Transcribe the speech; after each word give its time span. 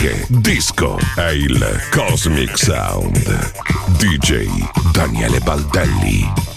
Reggae, 0.00 0.26
disco. 0.28 0.98
È 1.14 1.28
il 1.28 1.88
Cosmic 1.90 2.58
Sound. 2.58 3.52
DJ 3.98 4.48
Daniele 4.92 5.38
Baldelli. 5.40 6.49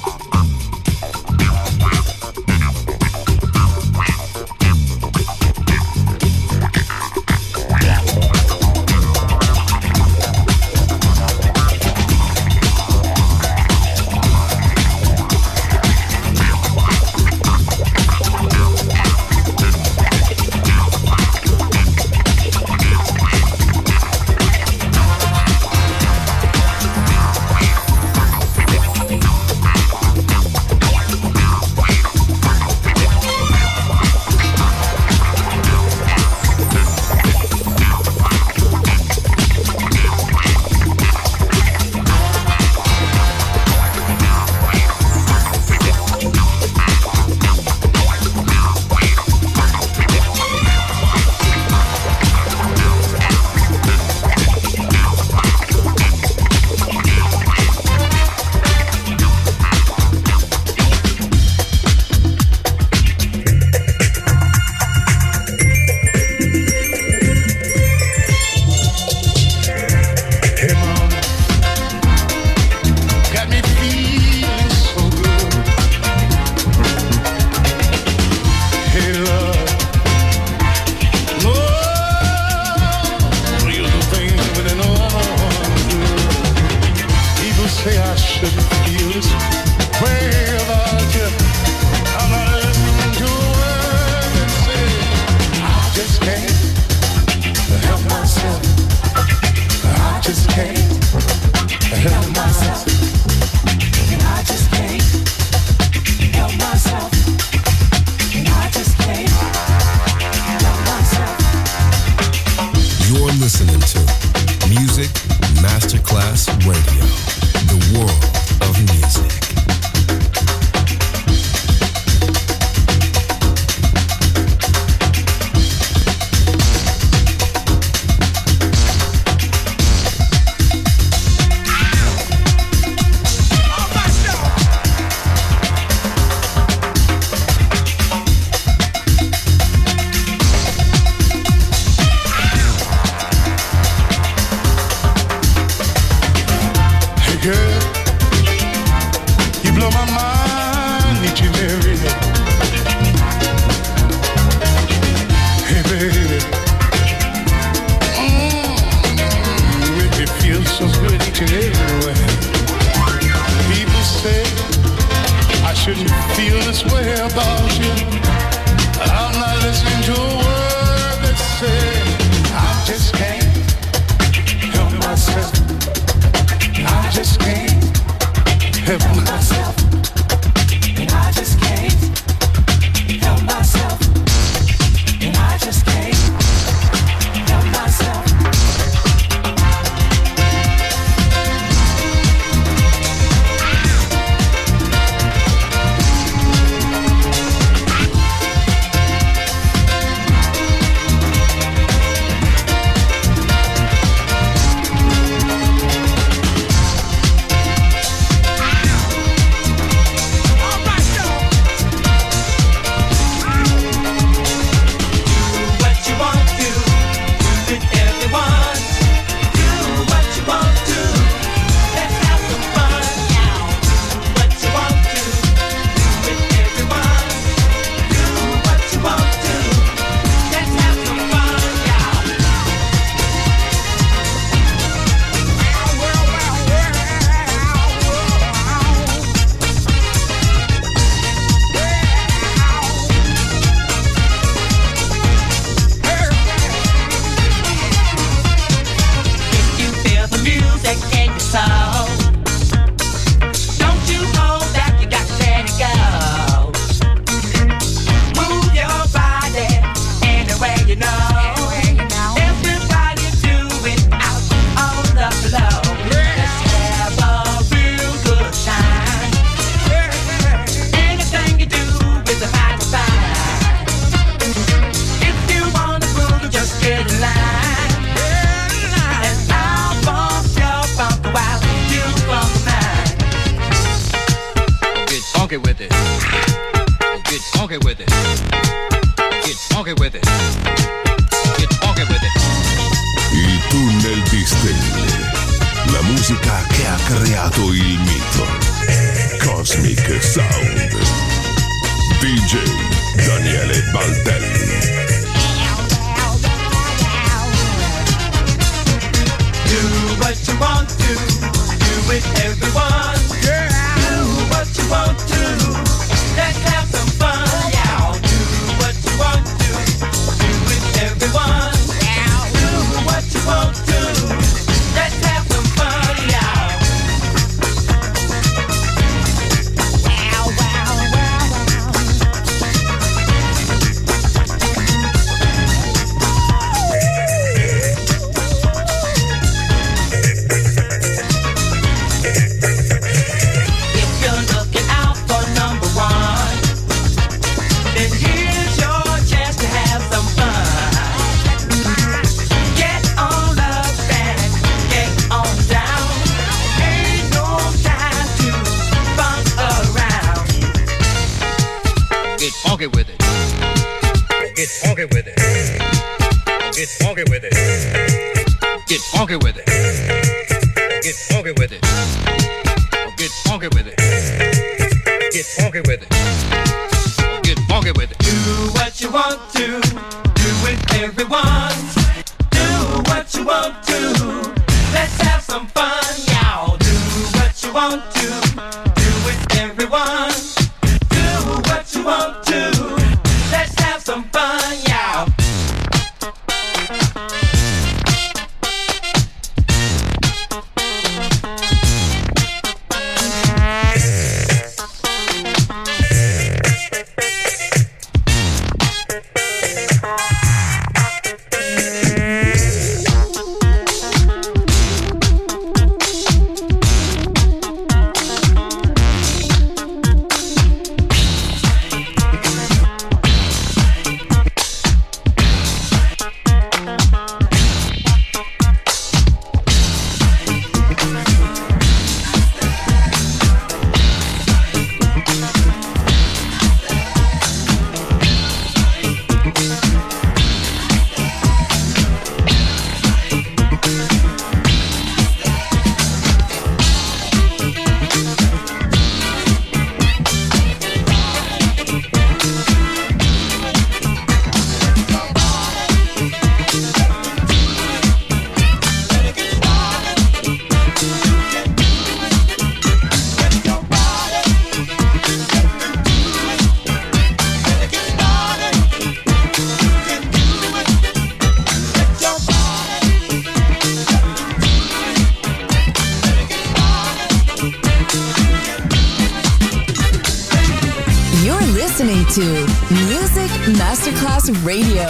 Radio, 484.64 485.10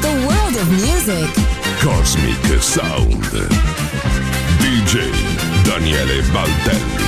the 0.00 0.26
world 0.26 0.56
of 0.56 0.70
music. 0.70 1.28
Cosmic 1.82 2.62
Sound. 2.62 3.22
DJ 4.60 5.12
Daniele 5.62 6.22
Baldelli. 6.32 7.03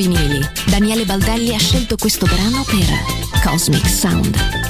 Vinili, 0.00 0.40
Daniele 0.66 1.04
Baldelli 1.04 1.54
ha 1.54 1.58
scelto 1.58 1.96
questo 1.96 2.24
brano 2.24 2.64
per 2.64 3.42
Cosmic 3.44 3.86
Sound. 3.86 4.69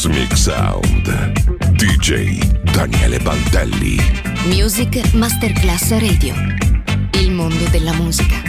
Cosmic 0.00 0.36
Sound. 0.36 1.32
DJ 1.72 2.38
Daniele 2.72 3.18
Baldelli. 3.18 3.96
Music 4.44 5.12
Masterclass 5.14 5.90
Radio. 5.98 6.34
Il 7.14 7.32
mondo 7.32 7.64
della 7.70 7.92
musica. 7.94 8.47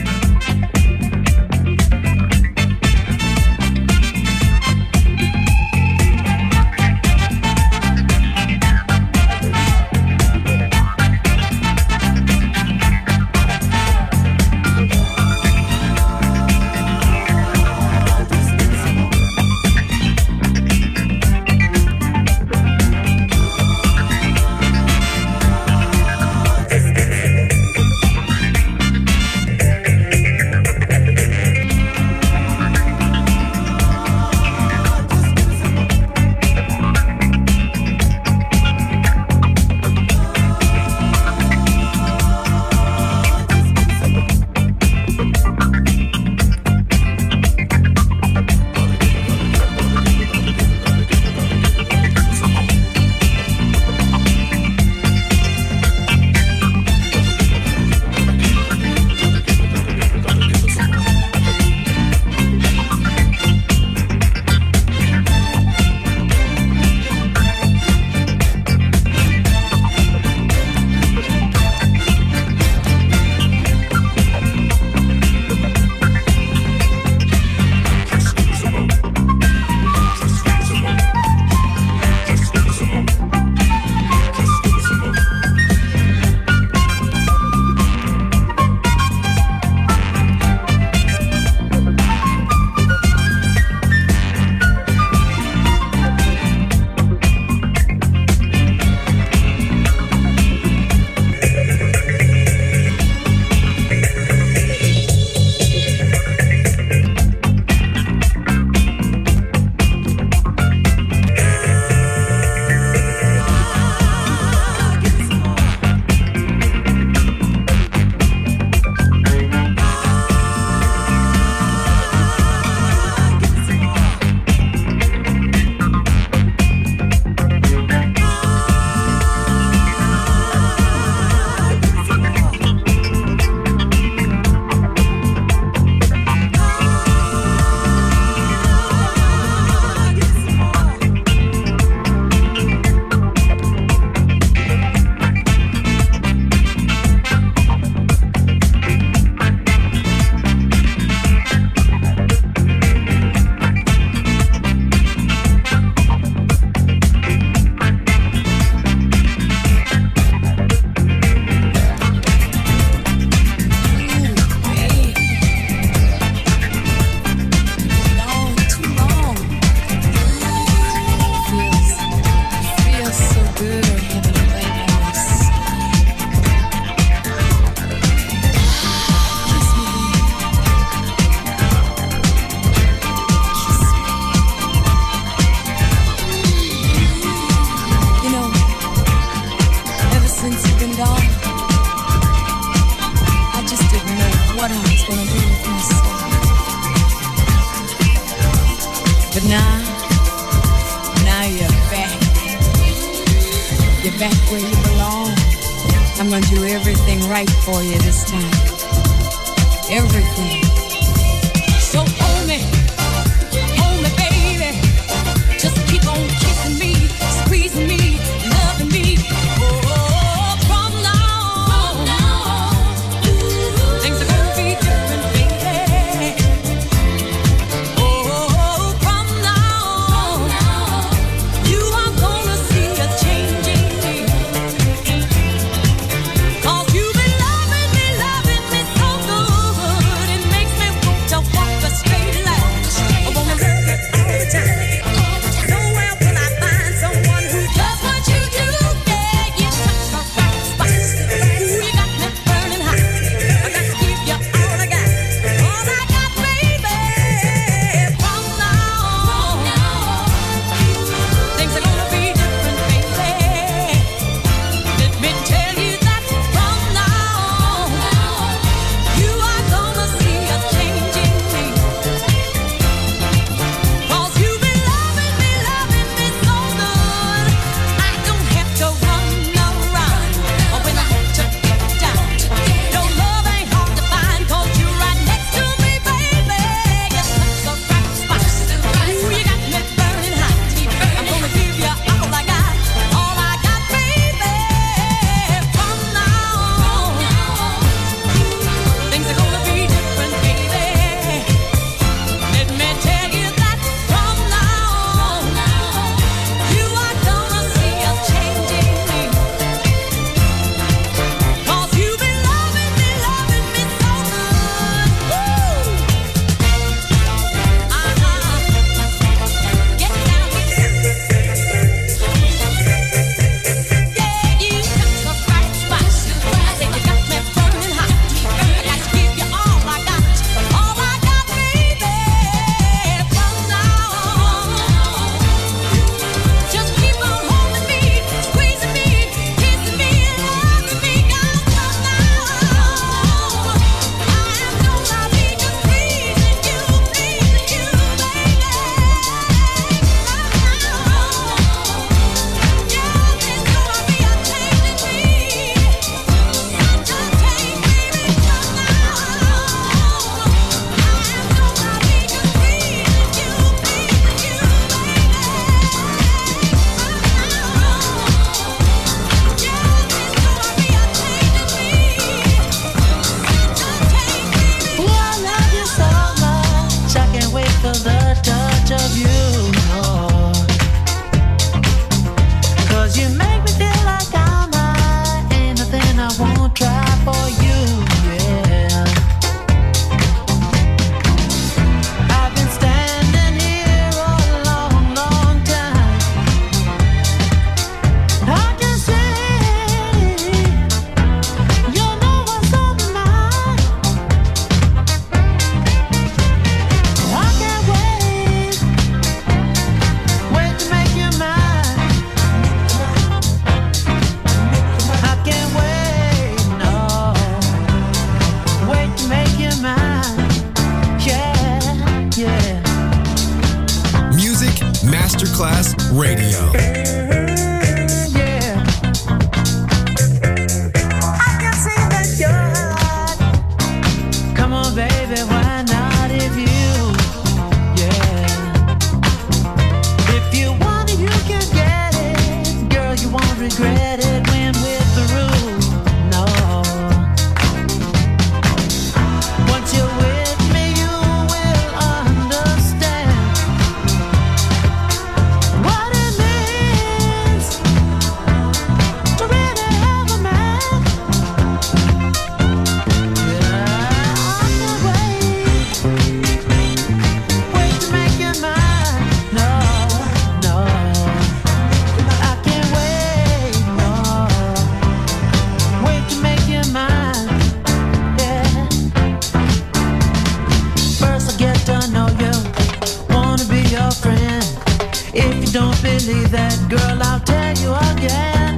see 486.30 486.44
that 486.46 486.78
girl, 486.94 487.18
I'll 487.30 487.42
tell 487.42 487.74
you 487.84 487.92
again. 488.14 488.78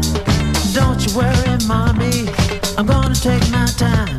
Don't 0.72 1.00
you 1.04 1.12
worry, 1.20 1.56
mommy. 1.68 2.32
I'm 2.78 2.86
gonna 2.86 3.16
take 3.30 3.46
my 3.52 3.68
time. 3.86 4.16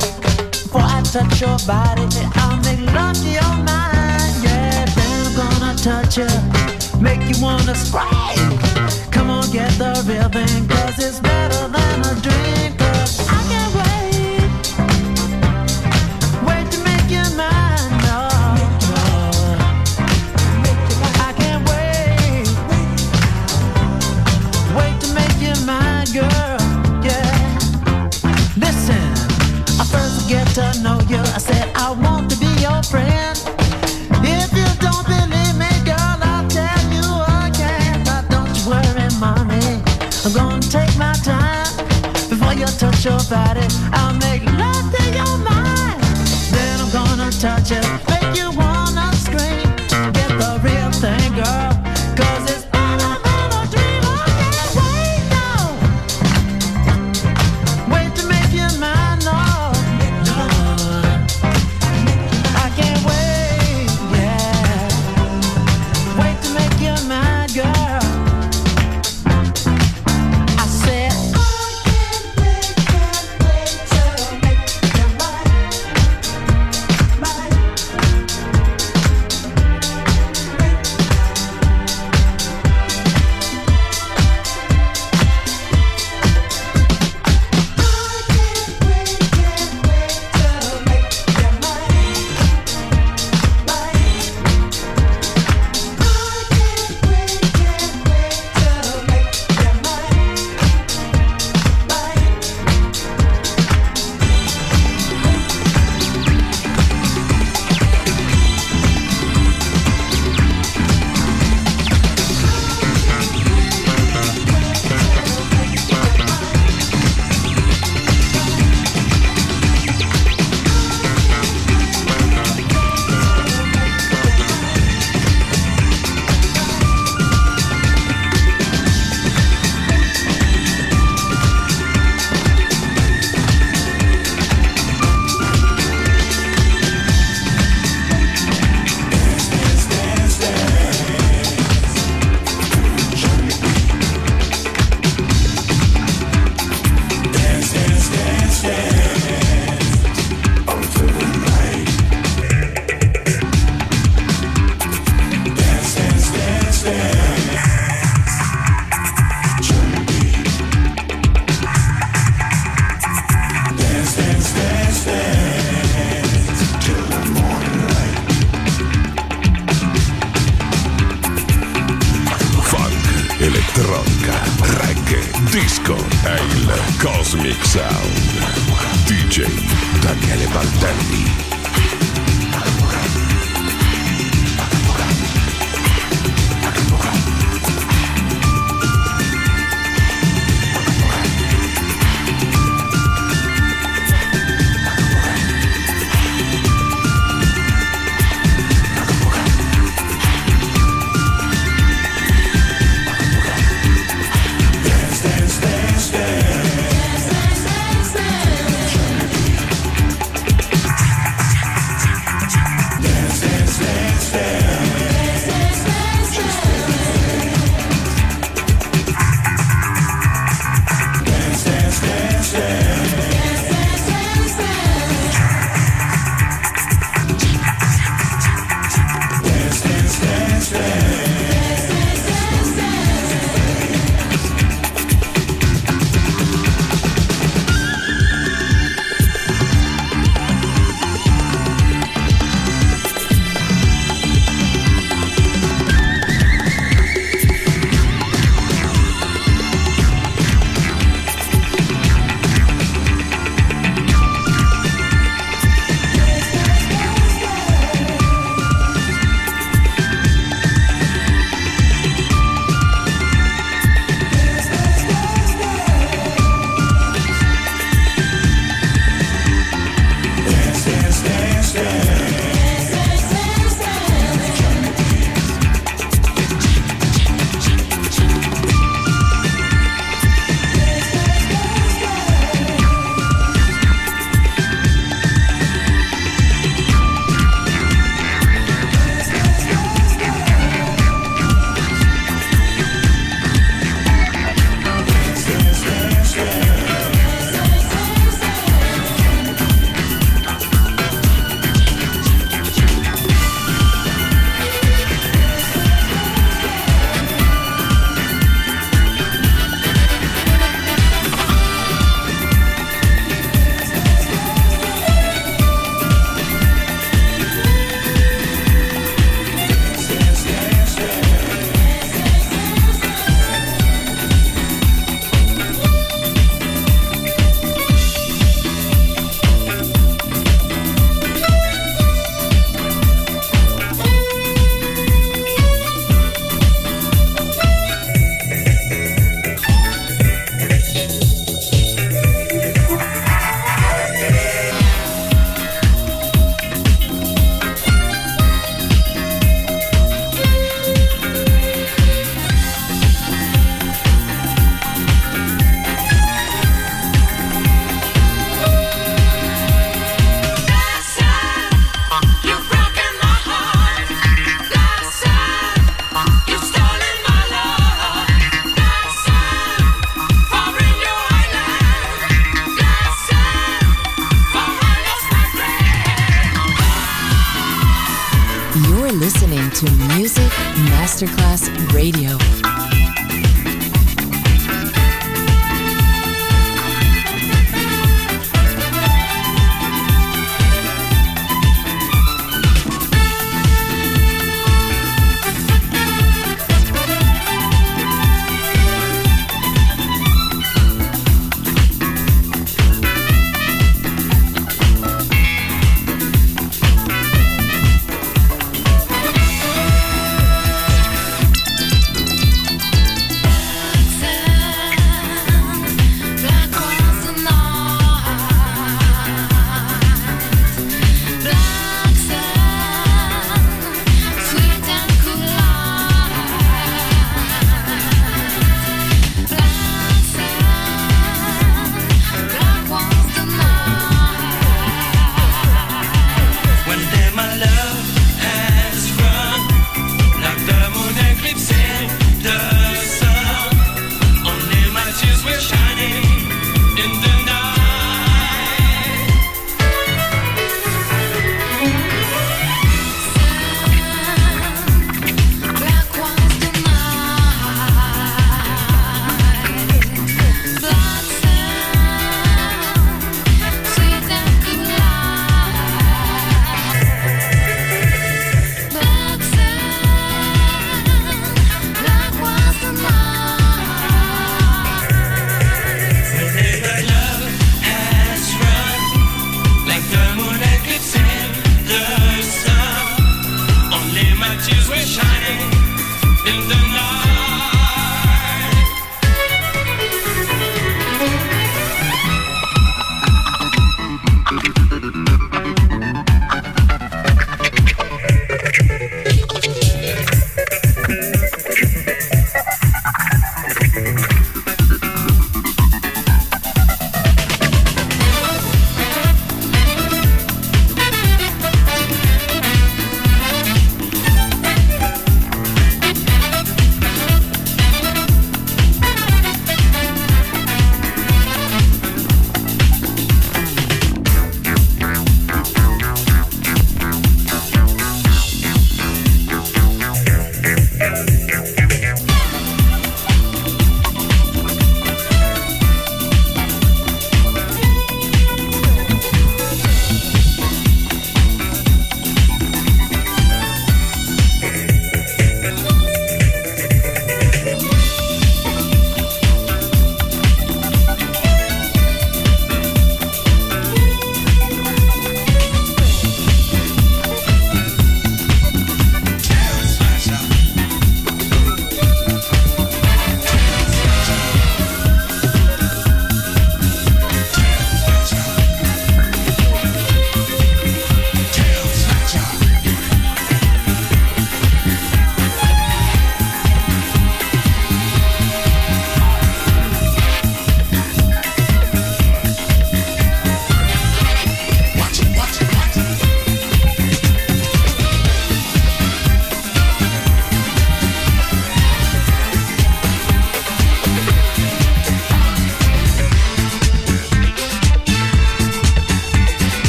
Before 0.64 0.86
I 0.96 1.00
touch 1.14 1.40
your 1.40 1.58
body, 1.64 2.04
I'll 2.42 2.60
make 2.66 2.82
love 2.92 3.16
to 3.24 3.30
your 3.40 3.56
mind. 3.70 4.34
Yeah, 4.44 4.84
then 4.96 5.16
I'm 5.26 5.34
gonna 5.42 5.72
touch 5.88 6.18
you, 6.20 6.32
make 7.00 7.22
you 7.30 7.38
wanna 7.42 7.74
scream. 7.74 8.48
Come 9.14 9.30
on, 9.30 9.50
get 9.50 9.72
the 9.82 9.92
real 10.08 10.28
thing, 10.36 10.68
cause 10.68 10.98
it's 11.06 11.20
better 11.20 11.62
than 11.76 11.96
a 12.10 12.14
dream. 12.24 12.71
decided 43.32 43.81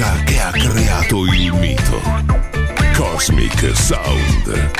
Elettronica 0.00 0.24
che 0.24 0.40
ha 0.40 0.50
creato 0.50 1.24
il 1.26 1.52
mito. 1.52 2.00
Cosmic 2.94 3.76
Sound. 3.76 4.70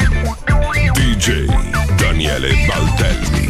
DJ 0.93 1.47
Daniele 1.97 2.67
Baldelli. 2.67 3.50